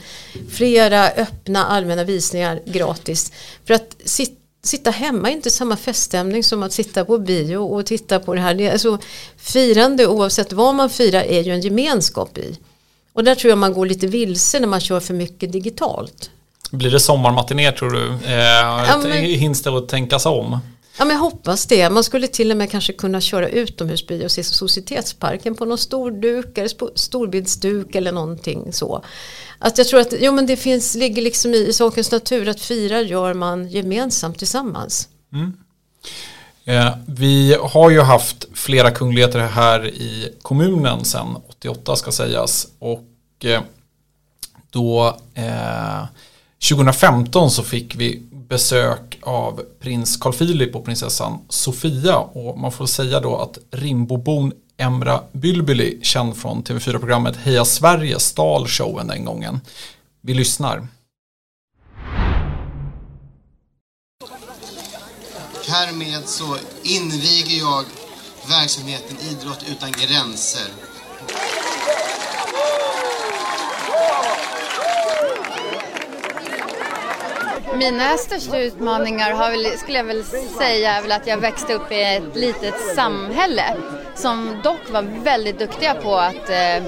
Flera 0.50 1.08
öppna 1.08 1.64
allmänna 1.64 2.04
visningar 2.04 2.60
gratis. 2.66 3.32
För 3.66 3.74
att 3.74 3.96
sit, 4.04 4.38
sitta 4.62 4.90
hemma 4.90 5.28
är 5.28 5.32
inte 5.32 5.50
samma 5.50 5.76
feststämning 5.76 6.44
som 6.44 6.62
att 6.62 6.72
sitta 6.72 7.04
på 7.04 7.18
bio 7.18 7.56
och 7.56 7.86
titta 7.86 8.20
på 8.20 8.34
det 8.34 8.40
här. 8.40 8.54
Det 8.54 8.66
är 8.66 8.72
alltså, 8.72 8.98
firande 9.36 10.06
oavsett 10.06 10.52
vad 10.52 10.74
man 10.74 10.90
firar 10.90 11.22
är 11.22 11.42
ju 11.42 11.52
en 11.52 11.60
gemenskap 11.60 12.38
i. 12.38 12.58
Och 13.12 13.24
där 13.24 13.34
tror 13.34 13.48
jag 13.48 13.58
man 13.58 13.72
går 13.72 13.86
lite 13.86 14.06
vilse 14.06 14.60
när 14.60 14.68
man 14.68 14.80
kör 14.80 15.00
för 15.00 15.14
mycket 15.14 15.52
digitalt. 15.52 16.30
Blir 16.70 16.90
det 16.90 17.00
sommarmatiné 17.00 17.72
tror 17.72 17.90
du? 17.90 18.06
Eh, 18.26 18.34
ja, 18.34 19.00
men... 19.02 19.12
Hinns 19.12 19.62
det 19.62 19.70
att 19.70 19.88
tänkas 19.88 20.26
om? 20.26 20.58
Ja 21.00 21.06
men 21.06 21.16
jag 21.16 21.22
hoppas 21.22 21.66
det. 21.66 21.90
Man 21.90 22.04
skulle 22.04 22.28
till 22.28 22.50
och 22.50 22.56
med 22.56 22.70
kanske 22.70 22.92
kunna 22.92 23.20
köra 23.20 23.48
utomhusbio 23.48 24.24
och 24.24 24.30
se 24.30 24.44
Societetsparken 24.44 25.54
på 25.54 25.64
någon 25.64 25.78
stor 25.78 26.10
duk 26.10 26.58
eller 26.58 26.98
storbildsduk 26.98 27.94
eller 27.94 28.12
någonting 28.12 28.72
så. 28.72 29.04
Att 29.58 29.78
jag 29.78 29.88
tror 29.88 30.00
att 30.00 30.14
jo, 30.20 30.32
men 30.32 30.46
det 30.46 30.56
finns, 30.56 30.94
ligger 30.94 31.22
liksom 31.22 31.54
i, 31.54 31.66
i 31.66 31.72
sakens 31.72 32.10
natur 32.10 32.48
att 32.48 32.60
fira 32.60 33.00
gör 33.00 33.34
man 33.34 33.68
gemensamt 33.68 34.38
tillsammans. 34.38 35.08
Mm. 35.32 35.52
Eh, 36.64 36.96
vi 37.06 37.56
har 37.60 37.90
ju 37.90 38.00
haft 38.00 38.46
flera 38.54 38.90
kungligheter 38.90 39.38
här 39.38 39.86
i 39.86 40.34
kommunen 40.42 41.04
sedan 41.04 41.36
88 41.48 41.96
ska 41.96 42.12
sägas 42.12 42.68
och 42.78 43.44
eh, 43.44 43.60
då 44.70 45.18
eh, 45.34 46.04
2015 46.68 47.50
så 47.50 47.62
fick 47.62 47.94
vi 47.94 48.22
besök 48.50 49.18
av 49.22 49.62
prins 49.80 50.16
Carl 50.16 50.32
Philip 50.32 50.74
och 50.74 50.84
prinsessan 50.84 51.38
Sofia 51.48 52.16
och 52.18 52.58
man 52.58 52.72
får 52.72 52.86
säga 52.86 53.20
då 53.20 53.36
att 53.36 53.58
Rimbobon 53.70 54.52
Emra 54.76 55.20
Bylbyli, 55.32 55.98
känd 56.02 56.36
från 56.36 56.62
TV4-programmet 56.62 57.36
Heja 57.36 57.64
Sverige, 57.64 58.18
stal 58.18 58.66
showen 58.68 59.06
den 59.06 59.24
gången. 59.24 59.60
Vi 60.20 60.34
lyssnar. 60.34 60.86
Härmed 65.68 66.28
så 66.28 66.56
inviger 66.82 67.58
jag 67.58 67.84
verksamheten 68.48 69.16
Idrott 69.30 69.64
utan 69.70 69.92
gränser 69.92 70.68
Mina 77.78 78.16
största 78.16 78.60
utmaningar 78.60 79.30
har 79.30 79.50
väl, 79.50 79.78
skulle 79.78 79.98
jag 79.98 80.04
väl 80.04 80.24
säga 80.58 80.92
är 80.92 81.02
väl 81.02 81.12
att 81.12 81.26
jag 81.26 81.38
växte 81.38 81.74
upp 81.74 81.92
i 81.92 82.02
ett 82.02 82.36
litet 82.36 82.74
samhälle 82.94 83.64
som 84.14 84.60
dock 84.64 84.90
var 84.92 85.24
väldigt 85.24 85.58
duktiga 85.58 85.94
på 85.94 86.14
att 86.14 86.50
eh, 86.50 86.84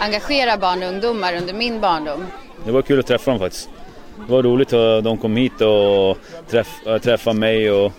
engagera 0.00 0.56
barn 0.56 0.82
och 0.82 0.88
ungdomar 0.88 1.36
under 1.36 1.54
min 1.54 1.80
barndom. 1.80 2.26
Det 2.64 2.72
var 2.72 2.82
kul 2.82 3.00
att 3.00 3.06
träffa 3.06 3.30
dem 3.30 3.40
faktiskt. 3.40 3.70
Det 4.26 4.32
var 4.32 4.42
roligt 4.42 4.72
att 4.72 5.04
de 5.04 5.18
kom 5.18 5.36
hit 5.36 5.60
och 5.60 6.18
träff, 6.50 6.86
äh, 6.86 6.98
träffa 6.98 7.32
mig 7.32 7.70
och 7.70 7.92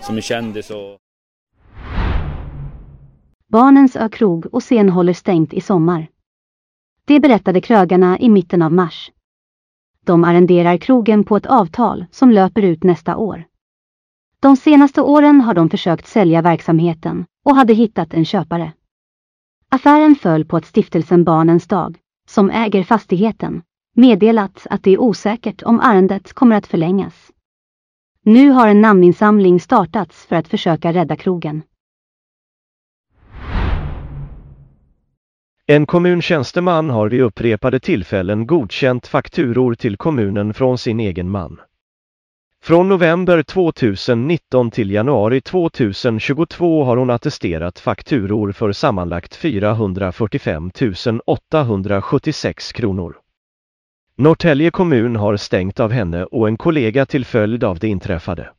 som 0.00 0.16
en 0.16 0.22
kändis. 0.22 0.70
Och... 0.70 0.96
Barnens 3.48 3.96
Ö-krog 3.96 4.46
och 4.54 4.62
scen 4.62 4.88
håller 4.88 5.12
stängt 5.12 5.52
i 5.52 5.60
sommar. 5.60 6.06
Det 7.04 7.20
berättade 7.20 7.60
krögarna 7.60 8.18
i 8.18 8.28
mitten 8.28 8.62
av 8.62 8.72
mars. 8.72 9.10
De 10.06 10.24
arrenderar 10.24 10.76
krogen 10.76 11.24
på 11.24 11.36
ett 11.36 11.46
avtal 11.46 12.04
som 12.10 12.30
löper 12.30 12.62
ut 12.62 12.84
nästa 12.84 13.16
år. 13.16 13.44
De 14.40 14.56
senaste 14.56 15.02
åren 15.02 15.40
har 15.40 15.54
de 15.54 15.70
försökt 15.70 16.06
sälja 16.06 16.42
verksamheten 16.42 17.24
och 17.44 17.56
hade 17.56 17.74
hittat 17.74 18.14
en 18.14 18.24
köpare. 18.24 18.72
Affären 19.68 20.14
föll 20.14 20.44
på 20.44 20.56
att 20.56 20.66
stiftelsen 20.66 21.24
Barnens 21.24 21.66
dag, 21.66 21.98
som 22.28 22.50
äger 22.50 22.84
fastigheten, 22.84 23.62
meddelat 23.94 24.66
att 24.70 24.82
det 24.82 24.90
är 24.90 25.00
osäkert 25.00 25.62
om 25.62 25.80
ärendet 25.80 26.32
kommer 26.32 26.56
att 26.56 26.66
förlängas. 26.66 27.30
Nu 28.24 28.50
har 28.50 28.68
en 28.68 28.80
namninsamling 28.80 29.60
startats 29.60 30.26
för 30.26 30.36
att 30.36 30.48
försöka 30.48 30.92
rädda 30.92 31.16
krogen. 31.16 31.62
En 35.72 35.86
kommuntjänsteman 35.86 36.90
har 36.90 37.08
vid 37.08 37.22
upprepade 37.22 37.80
tillfällen 37.80 38.46
godkänt 38.46 39.06
fakturor 39.06 39.74
till 39.74 39.96
kommunen 39.96 40.54
från 40.54 40.78
sin 40.78 41.00
egen 41.00 41.30
man. 41.30 41.60
Från 42.62 42.88
november 42.88 43.42
2019 43.42 44.70
till 44.70 44.90
januari 44.90 45.40
2022 45.40 46.84
har 46.84 46.96
hon 46.96 47.10
attesterat 47.10 47.78
fakturor 47.78 48.52
för 48.52 48.72
sammanlagt 48.72 49.36
445 49.36 50.70
876 51.26 52.72
kronor. 52.72 53.16
Norrtälje 54.16 54.70
kommun 54.70 55.16
har 55.16 55.36
stängt 55.36 55.80
av 55.80 55.92
henne 55.92 56.24
och 56.24 56.48
en 56.48 56.56
kollega 56.56 57.06
till 57.06 57.24
följd 57.24 57.64
av 57.64 57.78
det 57.78 57.88
inträffade. 57.88 58.50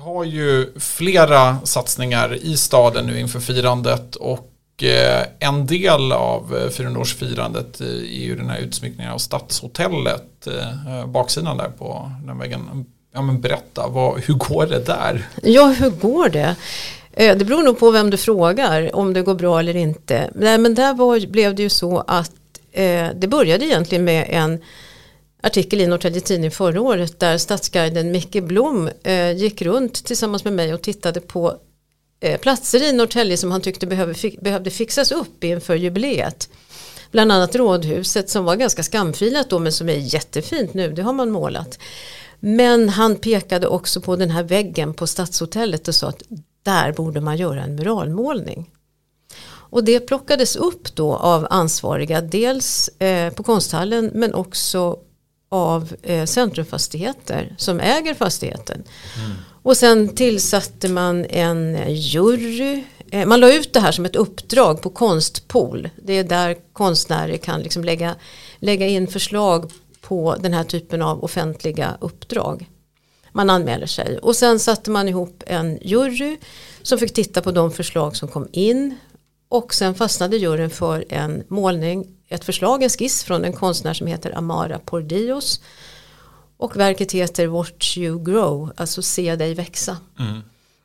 Vi 0.00 0.04
har 0.04 0.24
ju 0.24 0.72
flera 0.78 1.58
satsningar 1.64 2.38
i 2.42 2.56
staden 2.56 3.06
nu 3.06 3.20
inför 3.20 3.40
firandet 3.40 4.16
och 4.16 4.82
eh, 4.82 5.26
en 5.38 5.66
del 5.66 6.12
av 6.12 6.56
eh, 6.56 6.68
400-årsfirandet 6.68 7.80
är 7.82 8.24
ju 8.24 8.36
den 8.36 8.50
här 8.50 8.58
utsmyckningen 8.58 9.12
av 9.12 9.18
Stadshotellet. 9.18 10.46
Eh, 10.46 11.06
baksidan 11.06 11.56
där 11.56 11.68
på 11.68 12.10
den 12.26 12.38
väggen. 12.38 12.84
Ja 13.14 13.22
men 13.22 13.40
berätta, 13.40 13.88
vad, 13.88 14.20
hur 14.20 14.34
går 14.34 14.66
det 14.66 14.86
där? 14.86 15.28
Ja, 15.42 15.66
hur 15.66 15.90
går 15.90 16.28
det? 16.28 16.56
Det 17.14 17.46
beror 17.46 17.62
nog 17.62 17.78
på 17.78 17.90
vem 17.90 18.10
du 18.10 18.16
frågar 18.16 18.96
om 18.96 19.12
det 19.12 19.22
går 19.22 19.34
bra 19.34 19.58
eller 19.60 19.76
inte. 19.76 20.30
Nej, 20.34 20.58
men 20.58 20.74
där 20.74 20.94
var, 20.94 21.26
blev 21.26 21.54
det 21.54 21.62
ju 21.62 21.70
så 21.70 22.04
att 22.06 22.32
eh, 22.72 23.08
det 23.14 23.28
började 23.28 23.64
egentligen 23.64 24.04
med 24.04 24.26
en 24.28 24.60
artikel 25.42 25.80
i 25.80 25.86
Norrtälje 25.86 26.20
Tidning 26.20 26.50
förra 26.50 26.80
året 26.80 27.20
där 27.20 27.38
stadsguiden 27.38 28.12
Micke 28.12 28.42
Blom 28.42 28.88
eh, 29.02 29.32
gick 29.32 29.62
runt 29.62 30.04
tillsammans 30.04 30.44
med 30.44 30.52
mig 30.52 30.74
och 30.74 30.82
tittade 30.82 31.20
på 31.20 31.56
eh, 32.20 32.40
platser 32.40 32.82
i 32.82 32.92
Norrtälje 32.92 33.36
som 33.36 33.50
han 33.50 33.60
tyckte 33.60 33.86
behövde, 33.86 34.30
behövde 34.40 34.70
fixas 34.70 35.12
upp 35.12 35.44
inför 35.44 35.74
jubileet. 35.74 36.48
Bland 37.10 37.32
annat 37.32 37.54
rådhuset 37.54 38.30
som 38.30 38.44
var 38.44 38.56
ganska 38.56 38.82
skamfilat 38.82 39.50
då 39.50 39.58
men 39.58 39.72
som 39.72 39.88
är 39.88 40.14
jättefint 40.14 40.74
nu, 40.74 40.92
det 40.92 41.02
har 41.02 41.12
man 41.12 41.30
målat. 41.30 41.78
Men 42.40 42.88
han 42.88 43.16
pekade 43.16 43.66
också 43.66 44.00
på 44.00 44.16
den 44.16 44.30
här 44.30 44.42
väggen 44.42 44.94
på 44.94 45.06
Stadshotellet 45.06 45.88
och 45.88 45.94
sa 45.94 46.08
att 46.08 46.22
där 46.62 46.92
borde 46.92 47.20
man 47.20 47.36
göra 47.36 47.62
en 47.62 47.74
muralmålning. 47.74 48.70
Och 49.70 49.84
det 49.84 50.00
plockades 50.00 50.56
upp 50.56 50.94
då 50.94 51.16
av 51.16 51.46
ansvariga, 51.50 52.20
dels 52.20 52.88
eh, 52.88 53.32
på 53.32 53.42
konsthallen 53.42 54.10
men 54.14 54.34
också 54.34 54.98
av 55.50 55.94
eh, 56.02 56.24
Centrumfastigheter 56.24 57.54
som 57.58 57.80
äger 57.80 58.14
fastigheten. 58.14 58.84
Mm. 59.16 59.36
Och 59.62 59.76
sen 59.76 60.14
tillsatte 60.14 60.88
man 60.88 61.24
en 61.24 61.94
jury. 61.94 62.84
Eh, 63.10 63.26
man 63.26 63.40
la 63.40 63.52
ut 63.52 63.72
det 63.72 63.80
här 63.80 63.92
som 63.92 64.04
ett 64.04 64.16
uppdrag 64.16 64.82
på 64.82 64.90
Konstpool. 64.90 65.88
Det 66.02 66.12
är 66.12 66.24
där 66.24 66.56
konstnärer 66.72 67.36
kan 67.36 67.60
liksom 67.60 67.84
lägga, 67.84 68.14
lägga 68.58 68.86
in 68.86 69.06
förslag 69.06 69.72
på 70.00 70.36
den 70.40 70.52
här 70.54 70.64
typen 70.64 71.02
av 71.02 71.24
offentliga 71.24 71.96
uppdrag. 72.00 72.68
Man 73.32 73.50
anmäler 73.50 73.86
sig 73.86 74.18
och 74.18 74.36
sen 74.36 74.58
satte 74.58 74.90
man 74.90 75.08
ihop 75.08 75.42
en 75.46 75.78
jury 75.82 76.36
som 76.82 76.98
fick 76.98 77.14
titta 77.14 77.42
på 77.42 77.52
de 77.52 77.72
förslag 77.72 78.16
som 78.16 78.28
kom 78.28 78.48
in 78.52 78.96
och 79.48 79.74
sen 79.74 79.94
fastnade 79.94 80.36
juryn 80.36 80.70
för 80.70 81.04
en 81.08 81.44
målning 81.48 82.06
ett 82.30 82.44
förslag, 82.44 82.82
en 82.82 82.90
skiss 82.90 83.24
från 83.24 83.44
en 83.44 83.52
konstnär 83.52 83.94
som 83.94 84.06
heter 84.06 84.38
Amara 84.38 84.78
Pordios. 84.78 85.60
Och 86.56 86.76
verket 86.76 87.12
heter 87.12 87.46
Watch 87.46 87.98
You 87.98 88.24
Grow, 88.24 88.72
alltså 88.76 89.02
se 89.02 89.36
dig 89.36 89.54
växa. 89.54 89.96
Mm. 90.18 90.42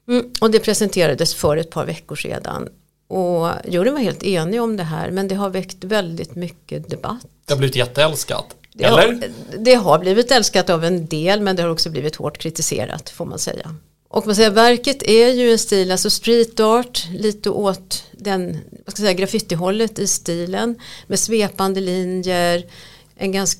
Mm, 0.07 0.31
och 0.41 0.51
det 0.51 0.59
presenterades 0.59 1.35
för 1.35 1.57
ett 1.57 1.69
par 1.69 1.85
veckor 1.85 2.15
sedan. 2.15 2.69
Och 3.07 3.49
juryn 3.67 3.93
var 3.93 3.99
helt 3.99 4.23
enig 4.23 4.61
om 4.61 4.77
det 4.77 4.83
här 4.83 5.11
men 5.11 5.27
det 5.27 5.35
har 5.35 5.49
väckt 5.49 5.83
väldigt 5.83 6.35
mycket 6.35 6.89
debatt. 6.89 7.25
Det 7.45 7.53
har 7.53 7.57
blivit 7.57 7.75
jätteälskat. 7.75 8.55
Det 8.73 8.85
har, 8.85 9.21
det 9.57 9.73
har 9.73 9.99
blivit 9.99 10.31
älskat 10.31 10.69
av 10.69 10.85
en 10.85 11.07
del 11.07 11.41
men 11.41 11.55
det 11.55 11.61
har 11.61 11.69
också 11.69 11.89
blivit 11.89 12.15
hårt 12.15 12.37
kritiserat 12.37 13.09
får 13.09 13.25
man 13.25 13.39
säga. 13.39 13.75
Och 14.07 14.25
man 14.25 14.35
säger, 14.35 14.51
verket 14.51 15.03
är 15.03 15.33
ju 15.33 15.51
en 15.51 15.59
stil, 15.59 15.91
alltså 15.91 16.09
street 16.09 16.59
art, 16.59 17.07
lite 17.11 17.49
åt 17.49 18.03
den, 18.11 18.51
vad 18.85 18.93
ska 18.93 19.01
jag 19.01 19.07
säga, 19.07 19.13
graffitihållet 19.13 19.99
i 19.99 20.07
stilen 20.07 20.75
med 21.07 21.19
svepande 21.19 21.81
linjer, 21.81 22.65
en 23.15 23.31
ganska 23.31 23.59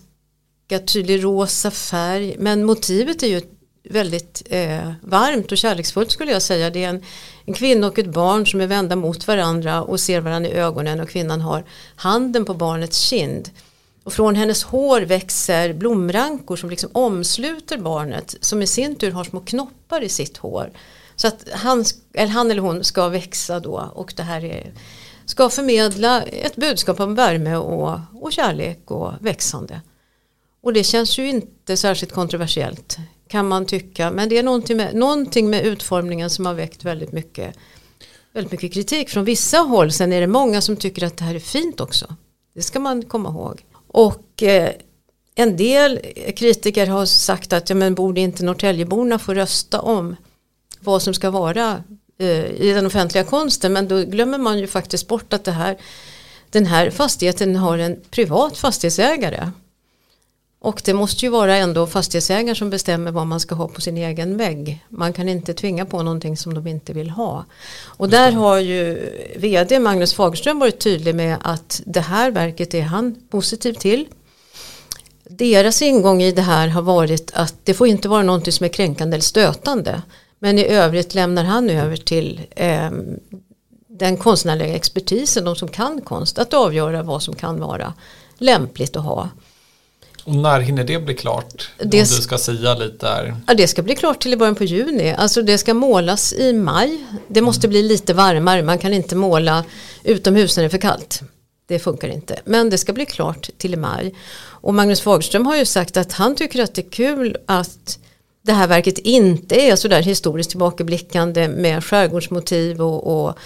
tydlig 0.85 1.23
rosa 1.23 1.71
färg. 1.71 2.35
Men 2.39 2.65
motivet 2.65 3.23
är 3.23 3.27
ju 3.27 3.41
väldigt 3.89 4.43
eh, 4.49 4.91
varmt 5.01 5.51
och 5.51 5.57
kärleksfullt 5.57 6.11
skulle 6.11 6.31
jag 6.31 6.41
säga. 6.41 6.69
Det 6.69 6.83
är 6.83 6.89
en, 6.89 7.03
en 7.45 7.53
kvinna 7.53 7.87
och 7.87 7.99
ett 7.99 8.13
barn 8.13 8.47
som 8.47 8.61
är 8.61 8.67
vända 8.67 8.95
mot 8.95 9.27
varandra 9.27 9.83
och 9.83 9.99
ser 9.99 10.21
varandra 10.21 10.49
i 10.49 10.53
ögonen 10.53 10.99
och 10.99 11.09
kvinnan 11.09 11.41
har 11.41 11.65
handen 11.95 12.45
på 12.45 12.53
barnets 12.53 12.99
kind. 12.99 13.49
Och 14.05 14.13
från 14.13 14.35
hennes 14.35 14.63
hår 14.63 15.01
växer 15.01 15.73
blomrankor 15.73 16.55
som 16.55 16.69
liksom 16.69 16.89
omsluter 16.93 17.77
barnet 17.77 18.35
som 18.39 18.61
i 18.61 18.67
sin 18.67 18.95
tur 18.95 19.11
har 19.11 19.23
små 19.23 19.39
knoppar 19.39 20.01
i 20.01 20.09
sitt 20.09 20.37
hår. 20.37 20.71
Så 21.15 21.27
att 21.27 21.49
han, 21.53 21.85
eller 22.13 22.31
han 22.31 22.51
eller 22.51 22.61
hon 22.61 22.83
ska 22.83 23.09
växa 23.09 23.59
då 23.59 23.91
och 23.95 24.13
det 24.17 24.23
här 24.23 24.43
är, 24.43 24.73
ska 25.25 25.49
förmedla 25.49 26.23
ett 26.23 26.55
budskap 26.55 26.99
om 26.99 27.15
värme 27.15 27.55
och, 27.55 27.99
och 28.13 28.33
kärlek 28.33 28.91
och 28.91 29.13
växande. 29.19 29.81
Och 30.61 30.73
det 30.73 30.83
känns 30.83 31.17
ju 31.17 31.29
inte 31.29 31.77
särskilt 31.77 32.11
kontroversiellt 32.11 32.97
kan 33.27 33.47
man 33.47 33.65
tycka. 33.65 34.11
Men 34.11 34.29
det 34.29 34.37
är 34.37 34.43
någonting 34.43 34.77
med, 34.77 34.95
någonting 34.95 35.49
med 35.49 35.65
utformningen 35.65 36.29
som 36.29 36.45
har 36.45 36.53
väckt 36.53 36.83
väldigt 36.83 37.11
mycket, 37.11 37.55
väldigt 38.33 38.51
mycket 38.51 38.73
kritik 38.73 39.09
från 39.09 39.25
vissa 39.25 39.57
håll. 39.57 39.91
Sen 39.91 40.13
är 40.13 40.21
det 40.21 40.27
många 40.27 40.61
som 40.61 40.75
tycker 40.75 41.05
att 41.05 41.17
det 41.17 41.23
här 41.23 41.35
är 41.35 41.39
fint 41.39 41.81
också. 41.81 42.15
Det 42.55 42.61
ska 42.61 42.79
man 42.79 43.03
komma 43.03 43.29
ihåg. 43.29 43.63
Och 43.95 44.43
eh, 44.43 44.71
en 45.35 45.57
del 45.57 45.99
kritiker 46.35 46.87
har 46.87 47.05
sagt 47.05 47.53
att 47.53 47.69
ja, 47.69 47.75
men 47.75 47.95
borde 47.95 48.21
inte 48.21 48.45
Norrtäljeborna 48.45 49.19
få 49.19 49.33
rösta 49.33 49.81
om 49.81 50.15
vad 50.79 51.01
som 51.01 51.13
ska 51.13 51.29
vara 51.29 51.83
eh, 52.19 52.45
i 52.45 52.71
den 52.75 52.85
offentliga 52.85 53.23
konsten. 53.23 53.73
Men 53.73 53.87
då 53.87 54.03
glömmer 54.03 54.37
man 54.37 54.59
ju 54.59 54.67
faktiskt 54.67 55.07
bort 55.07 55.33
att 55.33 55.43
det 55.43 55.51
här, 55.51 55.77
den 56.49 56.65
här 56.65 56.89
fastigheten 56.89 57.55
har 57.55 57.77
en 57.77 58.01
privat 58.09 58.57
fastighetsägare. 58.57 59.51
Och 60.65 60.81
det 60.85 60.93
måste 60.93 61.25
ju 61.25 61.31
vara 61.31 61.55
ändå 61.55 61.87
fastighetsägaren 61.87 62.55
som 62.55 62.69
bestämmer 62.69 63.11
vad 63.11 63.27
man 63.27 63.39
ska 63.39 63.55
ha 63.55 63.67
på 63.67 63.81
sin 63.81 63.97
egen 63.97 64.37
vägg. 64.37 64.85
Man 64.89 65.13
kan 65.13 65.29
inte 65.29 65.53
tvinga 65.53 65.85
på 65.85 66.03
någonting 66.03 66.37
som 66.37 66.53
de 66.53 66.67
inte 66.67 66.93
vill 66.93 67.09
ha. 67.09 67.45
Och 67.83 68.09
där 68.09 68.31
har 68.31 68.59
ju 68.59 69.09
vd 69.35 69.79
Magnus 69.79 70.13
Fagerström 70.13 70.59
varit 70.59 70.79
tydlig 70.79 71.15
med 71.15 71.37
att 71.41 71.81
det 71.85 71.99
här 71.99 72.31
verket 72.31 72.73
är 72.73 72.81
han 72.81 73.15
positiv 73.29 73.73
till. 73.73 74.07
Deras 75.29 75.81
ingång 75.81 76.21
i 76.21 76.31
det 76.31 76.41
här 76.41 76.67
har 76.67 76.81
varit 76.81 77.31
att 77.33 77.55
det 77.63 77.73
får 77.73 77.87
inte 77.87 78.09
vara 78.09 78.23
någonting 78.23 78.53
som 78.53 78.63
är 78.63 78.69
kränkande 78.69 79.15
eller 79.15 79.23
stötande. 79.23 80.01
Men 80.39 80.59
i 80.59 80.65
övrigt 80.65 81.13
lämnar 81.13 81.43
han 81.43 81.69
över 81.69 81.95
till 81.95 82.41
eh, 82.55 82.91
den 83.87 84.17
konstnärliga 84.17 84.75
expertisen, 84.75 85.45
de 85.45 85.55
som 85.55 85.67
kan 85.67 86.01
konst, 86.01 86.39
att 86.39 86.53
avgöra 86.53 87.03
vad 87.03 87.23
som 87.23 87.35
kan 87.35 87.59
vara 87.59 87.93
lämpligt 88.37 88.95
att 88.95 89.03
ha. 89.03 89.29
Och 90.25 90.35
när 90.35 90.59
hinner 90.59 90.83
det 90.83 90.99
bli 90.99 91.13
klart? 91.13 91.69
Det 91.77 91.83
Om 91.83 91.89
du 91.89 92.05
ska 92.05 92.37
säga 92.37 92.75
lite 92.75 93.05
där. 93.05 93.35
Ja, 93.47 93.53
det 93.53 93.67
ska 93.67 93.81
bli 93.81 93.95
klart 93.95 94.21
till 94.21 94.33
i 94.33 94.37
början 94.37 94.55
på 94.55 94.63
juni. 94.63 95.13
Alltså 95.17 95.41
det 95.41 95.57
ska 95.57 95.73
målas 95.73 96.33
i 96.33 96.53
maj. 96.53 97.05
Det 97.27 97.41
måste 97.41 97.67
bli 97.67 97.83
lite 97.83 98.13
varmare. 98.13 98.63
Man 98.63 98.77
kan 98.77 98.93
inte 98.93 99.15
måla 99.15 99.63
utomhus 100.03 100.57
när 100.57 100.63
det 100.63 100.67
är 100.67 100.69
för 100.69 100.77
kallt. 100.77 101.21
Det 101.67 101.79
funkar 101.79 102.07
inte. 102.07 102.39
Men 102.45 102.69
det 102.69 102.77
ska 102.77 102.93
bli 102.93 103.05
klart 103.05 103.49
till 103.57 103.73
i 103.73 103.77
maj. 103.77 104.15
Och 104.37 104.73
Magnus 104.73 105.01
Fagerström 105.01 105.45
har 105.45 105.55
ju 105.55 105.65
sagt 105.65 105.97
att 105.97 106.11
han 106.11 106.35
tycker 106.35 106.63
att 106.63 106.73
det 106.73 106.81
är 106.81 106.89
kul 106.89 107.37
att 107.45 107.99
det 108.41 108.53
här 108.53 108.67
verket 108.67 108.97
inte 108.97 109.55
är 109.55 109.75
sådär 109.75 110.01
historiskt 110.01 110.49
tillbakablickande 110.49 111.47
med 111.47 111.83
skärgårdsmotiv 111.83 112.81
och, 112.81 113.27
och 113.27 113.37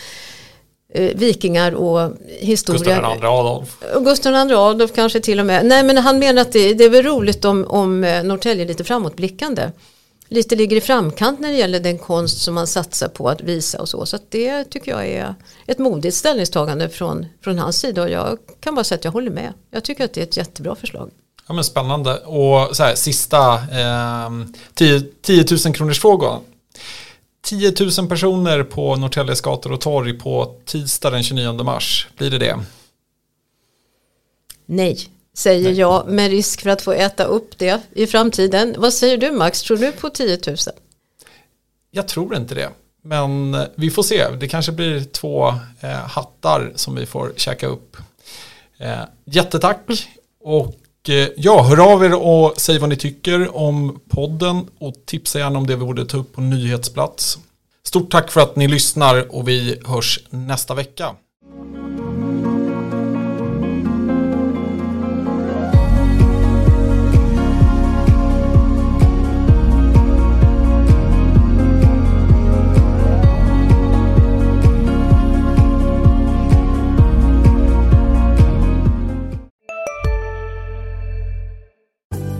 vikingar 0.93 1.71
och 1.71 2.11
historia. 2.39 2.79
Gustav 2.79 3.17
II 3.17 3.25
Adolf. 3.25 3.77
Gustav 3.99 4.33
II 4.49 4.55
Adolf 4.55 4.91
kanske 4.95 5.19
till 5.19 5.39
och 5.39 5.45
med. 5.45 5.65
Nej 5.65 5.83
men 5.83 5.97
han 5.97 6.19
menar 6.19 6.41
att 6.41 6.51
det, 6.51 6.73
det 6.73 6.83
är 6.83 6.89
väl 6.89 7.03
roligt 7.03 7.45
om, 7.45 7.65
om 7.67 8.03
eh, 8.03 8.23
Norrtälje 8.23 8.63
är 8.63 8.67
lite 8.67 8.83
framåtblickande. 8.83 9.71
Lite 10.31 10.55
ligger 10.55 10.77
i 10.77 10.81
framkant 10.81 11.39
när 11.39 11.51
det 11.51 11.57
gäller 11.57 11.79
den 11.79 11.97
konst 11.97 12.41
som 12.41 12.55
man 12.55 12.67
satsar 12.67 13.07
på 13.07 13.29
att 13.29 13.41
visa 13.41 13.81
och 13.81 13.89
så. 13.89 14.05
Så 14.05 14.15
att 14.15 14.31
det 14.31 14.63
tycker 14.63 14.91
jag 14.91 15.07
är 15.07 15.35
ett 15.67 15.77
modigt 15.77 16.15
ställningstagande 16.15 16.89
från, 16.89 17.25
från 17.43 17.59
hans 17.59 17.79
sida. 17.79 18.01
Och 18.01 18.09
jag 18.09 18.37
kan 18.59 18.75
bara 18.75 18.83
säga 18.83 18.97
att 18.97 19.05
jag 19.05 19.11
håller 19.11 19.31
med. 19.31 19.53
Jag 19.71 19.83
tycker 19.83 20.05
att 20.05 20.13
det 20.13 20.21
är 20.21 20.25
ett 20.25 20.37
jättebra 20.37 20.75
förslag. 20.75 21.11
Ja 21.47 21.53
men 21.53 21.63
spännande. 21.63 22.17
Och 22.17 22.75
så 22.75 22.83
här, 22.83 22.95
sista 22.95 23.53
eh, 23.53 24.29
10, 24.73 25.01
10 25.21 25.45
000 25.65 25.73
kronors 25.73 25.99
frågan. 25.99 26.41
10 27.41 27.73
000 27.99 28.07
personer 28.09 28.63
på 28.63 28.95
Norrtäljes 28.95 29.41
gator 29.41 29.71
och 29.71 29.81
torg 29.81 30.13
på 30.13 30.55
tisdag 30.65 31.09
den 31.09 31.23
29 31.23 31.63
mars. 31.63 32.07
Blir 32.17 32.31
det 32.31 32.37
det? 32.37 32.59
Nej, 34.65 34.97
säger 35.33 35.71
jag 35.71 36.07
med 36.07 36.31
risk 36.31 36.61
för 36.61 36.69
att 36.69 36.81
få 36.81 36.91
äta 36.91 37.23
upp 37.23 37.57
det 37.57 37.81
i 37.91 38.07
framtiden. 38.07 38.75
Vad 38.77 38.93
säger 38.93 39.17
du 39.17 39.31
Max? 39.31 39.61
Tror 39.61 39.77
du 39.77 39.91
på 39.91 40.09
10 40.09 40.39
000? 40.47 40.55
Jag 41.91 42.07
tror 42.07 42.35
inte 42.35 42.55
det. 42.55 42.69
Men 43.01 43.57
vi 43.75 43.89
får 43.89 44.03
se. 44.03 44.29
Det 44.29 44.47
kanske 44.47 44.71
blir 44.71 45.03
två 45.03 45.47
eh, 45.79 45.89
hattar 45.89 46.71
som 46.75 46.95
vi 46.95 47.05
får 47.05 47.33
käka 47.35 47.67
upp. 47.67 47.97
Eh, 48.77 49.03
jättetack. 49.25 49.79
Och 50.39 50.65
eh, 50.65 50.71
Eh, 51.09 51.29
ja, 51.37 51.63
hör 51.63 51.93
av 51.93 52.03
er 52.03 52.13
och 52.13 52.53
säg 52.57 52.79
vad 52.79 52.89
ni 52.89 52.95
tycker 52.95 53.55
om 53.55 53.99
podden 54.09 54.67
och 54.79 54.93
tipsa 55.05 55.39
gärna 55.39 55.59
om 55.59 55.67
det 55.67 55.75
vi 55.75 55.85
borde 55.85 56.05
ta 56.05 56.17
upp 56.17 56.33
på 56.33 56.41
nyhetsplats. 56.41 57.37
Stort 57.83 58.11
tack 58.11 58.31
för 58.31 58.41
att 58.41 58.55
ni 58.55 58.67
lyssnar 58.67 59.35
och 59.35 59.47
vi 59.47 59.81
hörs 59.85 60.19
nästa 60.29 60.73
vecka. 60.75 61.15